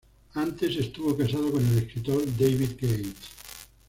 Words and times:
Antes 0.33 0.75
estuvo 0.77 1.15
casada 1.15 1.51
con 1.51 1.63
el 1.63 1.77
escritor 1.77 2.23
David 2.35 2.71
Gates. 2.71 3.13